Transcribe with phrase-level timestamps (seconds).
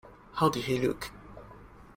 [0.33, 1.11] How did he look?